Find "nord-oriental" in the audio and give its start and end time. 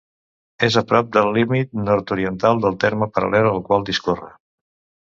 1.91-2.65